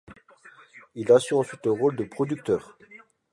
Il 0.95 1.11
assure 1.11 1.37
ensuite 1.37 1.63
le 1.67 1.73
rôle 1.73 1.95
de 1.95 2.05
producteur. 2.05 2.75